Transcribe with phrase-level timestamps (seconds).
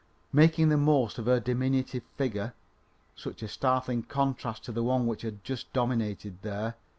[0.33, 2.55] Making the most of her diminutive figure,
[3.15, 6.73] such a startling contrast to the one which had just dominated there!